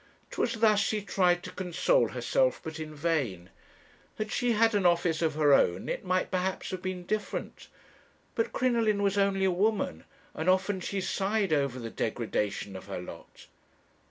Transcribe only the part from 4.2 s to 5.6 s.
she had an office of her